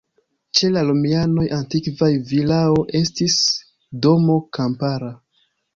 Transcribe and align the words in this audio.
Ĉe 0.59 0.69
la 0.77 0.81
romianoj 0.87 1.43
antikvaj 1.59 2.09
vilao 2.33 2.81
estis 3.03 3.39
domo 4.07 4.41
kampara. 4.59 5.17